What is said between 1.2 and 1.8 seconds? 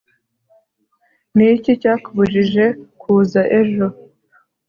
ni iki